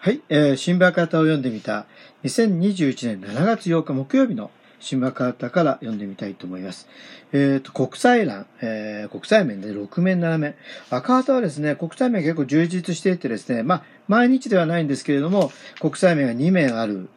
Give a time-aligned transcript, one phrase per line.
[0.00, 1.84] はい、えー、新聞方を読んでみた
[2.22, 6.88] 2021年7月8日木曜日の新聞方から読んでみたいと思います。
[7.32, 10.54] えっ、と、国際欄、えー、国際面で6面7面。
[10.88, 17.08] 赤旗はですね、国際面結構充実していてですね、まあ、毎日ではないんですけれども、国際面が2面ある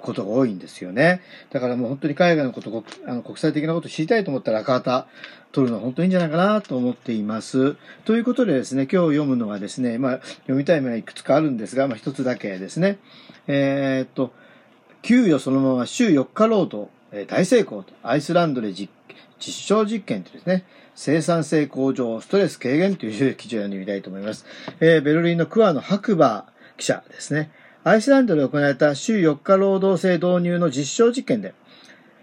[0.00, 1.20] ことが多いんですよね。
[1.50, 5.06] だからもう本当に海外のこと、あの国際的なことを知りたいと思ったら赤旗
[5.52, 7.76] 取るのは本当にいいんじゃないかなと思っています。
[8.04, 12.98] ということでですね、今日読むのはですね、まあ、読みたい面はいくつかあるんですが、まあ、一つだけですね。
[13.46, 14.32] えー、っと、
[15.02, 18.90] 給与そのまま週4日労働、え大成功と、アイスランドで実
[19.40, 24.44] 実証実験とですね、生産性向上、ストレス軽減という記事を読んでみたいと思います。
[24.80, 26.46] えー、ベルリンのクワの白馬
[26.76, 27.50] 記者ですね。
[27.82, 31.54] アイスランドで行われた週4日労働制導入の実証実験で、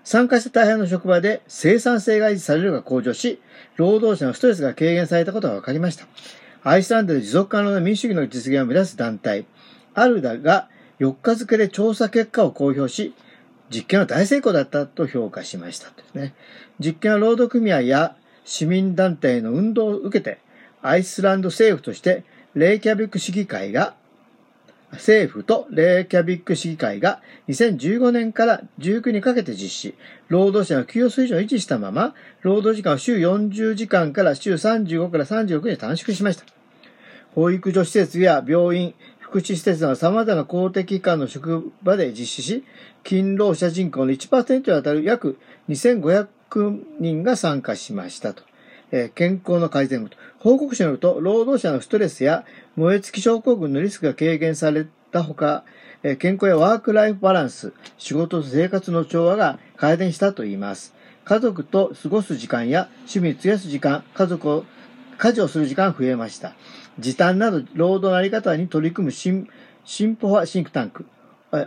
[0.03, 3.41] 参加した大半の職場で生産性が維持されるが向上し、
[3.75, 6.05] 労働者のストレスが軽減されたことが分かりました。
[6.63, 9.45] アイスランドで持続可能な民主主義の実現を目指す団体、
[9.95, 13.15] アルダが4日付で調査結果を公表し、
[13.69, 16.35] 実験は大成功だったと評価しましたですね。
[16.79, 20.37] 実験は労働組合や市民団体の運動を受けて、
[20.83, 23.95] アイスランド政府としてレイキャビック市議会が
[24.91, 29.95] 政府とレーキャビック市議会が2015年から19にかけて実施、
[30.29, 36.45] 労働者の給与水準を維持したまま、労働時間を週40時間から週35から36に短縮しました。
[37.35, 42.63] 保育所施設や病院、福祉施設など様々な公的機関の職場で実施し、
[43.03, 46.27] 勤労者人口の1%に当たる約2500
[46.99, 48.43] 人が参加しましたと。
[48.91, 50.17] え健康の改善と。
[50.39, 55.63] 報告書によると、労働者のストレスや燃え尽き症候群のリスクが軽減されたほか、
[56.03, 60.93] え健康やワークライフバランス、仕事と生活の調和が改善したといいます。
[61.25, 64.65] 家族と過ごす時間や趣味に費やす時間、家族を、
[65.17, 66.53] 家事をする時間が増えました。
[66.99, 69.49] 時短など労働のあり方に取り組む進
[69.87, 71.05] 進歩派シンクタンク、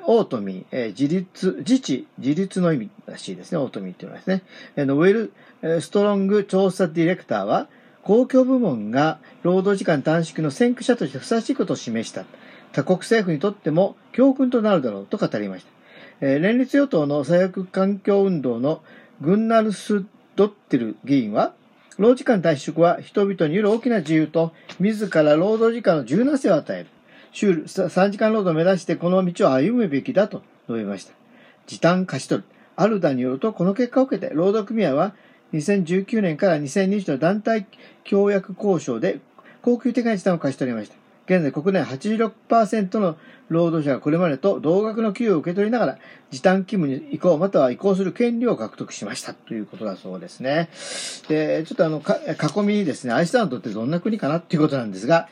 [0.06, 4.42] オートミー、自立、自治、自立の意味らしいですね、オートミーっていうのはですね。
[4.76, 5.32] ウェル、
[5.62, 7.69] えストロング調査ディレクターは、
[8.03, 12.25] 公共部門が労働時間短縮の先駆者としてふさわしいことを示した。
[12.72, 16.26] 他国政府にとっても教訓となるだろうと語りました。
[16.26, 18.82] え、連立与党の左翼環境運動の
[19.20, 20.04] グンナルス・
[20.37, 21.54] ドッテル議員は、
[21.98, 26.87] 労時間短縮は人々による大きな自由と自ら労働時間の柔軟性を与える。
[27.32, 31.12] 週3時間労働を目指してこの道を歩むべきだと述べました。
[31.66, 32.48] 時短貸し取る。
[32.76, 35.14] アルダによると、この結果を受けて、労働組合は
[35.52, 37.66] 2019年から2020の団体
[38.04, 39.20] 協約交渉で
[39.62, 40.96] 高級的な時短を貸し取りました。
[41.26, 43.16] 現在国内86%の
[43.48, 45.98] 労働者がこれまでと同額の給与を受け取りながら
[46.30, 50.70] 時短勤務に移行または移行する権利を獲得しましたということだそうですね。
[51.28, 55.28] で、ちょっとあの、 囲みにですね、アイスランドってどんな国かなっていうことなんですが、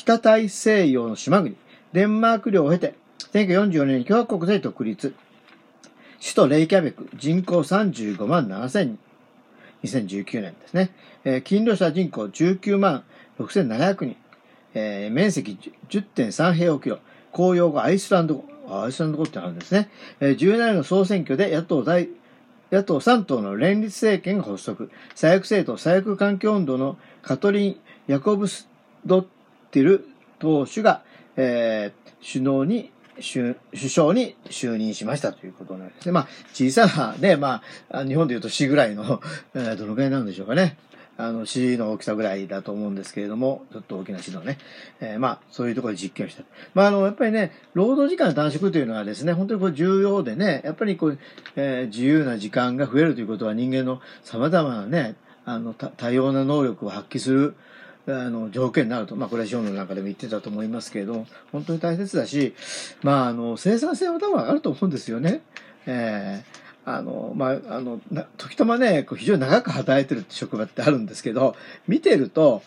[0.00, 1.56] 北大西洋の島国、
[1.92, 2.94] デンマーク領を経て、
[3.34, 5.14] 1944年に共和国で独立。
[6.22, 8.98] 首都レイキャベク、人口35万7千人。
[9.84, 10.90] 2019年ですね。
[11.24, 13.04] えー、勤労者人口19万
[13.38, 14.16] 6700人。
[14.72, 15.58] えー、面積
[15.90, 16.98] 10.3平方キロ。
[17.30, 18.82] 公用語アイスランド語。
[18.82, 19.90] アイスランド語ってあるんですね。
[20.20, 22.08] えー、17年の総選挙で野党大、
[22.72, 24.90] 野党3党の連立政権が発足。
[25.14, 28.66] 左翼政党、左翼環境運動のカトリン・ヤコブス・
[29.04, 29.26] ドッ
[29.70, 30.08] ティル
[30.38, 31.02] 党首が、
[31.36, 33.54] えー、首脳に首
[33.90, 36.12] 相に就任しましたということなんですね。
[36.12, 39.20] まあ、小さなね、まあ、日本で言うと市ぐらいの、
[39.54, 40.76] え、どのぐらいなんでしょうかね。
[41.18, 44.56] あの、市の大きさぐらいだと思うんですけれども、ちょっと大きな市のね、
[45.00, 46.44] えー、まあ、そういうところで実験をした。
[46.72, 51.18] まあ、あの、やっぱりね、労働時間短縮というのはですね、本当にこう重要でね、やっぱりこう、
[51.56, 55.14] えー、自由な時間が増えるということは人間の様々なね、
[55.44, 57.54] あの、多様な能力を発揮する、
[58.06, 59.16] あの、条件になると。
[59.16, 62.54] まあ、これは資本の中でも言ってたと思いますけれども、本当に大切だし、
[63.02, 65.42] まあ、あの、生産性は多分上がると思うんですよね。
[65.86, 68.00] えー、あの、まあ、あの、
[68.36, 71.54] 時たまね、こう非常に長く働いてる職場ってあるんですけど、
[71.86, 72.62] 見てると、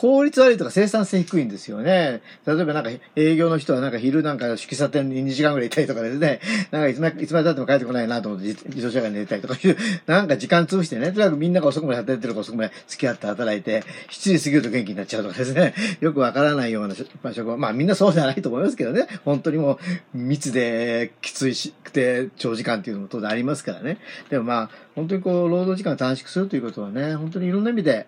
[0.00, 2.22] 効率悪いとか生産性低いんですよね。
[2.46, 9.76] 例えばなんか営業の人はなんか昼なんか喫茶店に2時間ぐらいいたりとかですね、なんかいつまいつまで経っても帰ってこないなと思って自 動車が寝たりとかいう、
[10.06, 19.78] なんか時間潰してね、とにかくみんなが遅くまで働いてるか遅くまで付き合って働いて、7時過ぎると元気になっちゃうとかですね、 よくわからないような職場、まあみんなそうじゃないと思いますけどね、本当にも
[20.14, 23.98] う密できついしくて長時間っていうのも当然ありますからね。
[24.30, 28.06] でもまあ、本当にこう、労働時間を短縮するということはね、本当にいろんな意味で、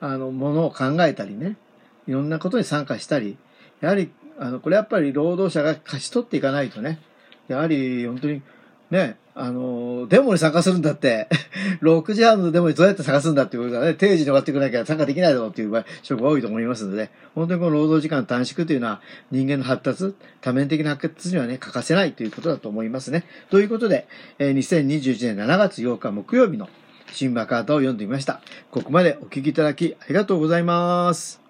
[0.00, 1.56] あの、ものを考えたりね、
[2.06, 3.36] いろんなことに参加したり、
[3.80, 7.00] やはり、あの、これやっぱり労働者が勝ち取っていかないとね、
[7.48, 8.42] やはり本当に、
[8.90, 11.28] ね、あの、デモに参加するんだって、
[11.82, 23.24] 6時半のデモにどうやって参加すんだっていうことがね、定時に終わってくれなきゃ参加できないだろうっていう人が多いと思いますので、本当にこの労働時間短縮というのは人間の発達、多面的な発達にはね、欠かせないということだと思いますね。
[23.50, 24.06] ということで、
[24.38, 26.68] 2021年7月8日木曜日の
[27.12, 28.40] 新バカードを読んでみました。
[28.70, 31.45] ここまでお聴きいただきありがとうございます。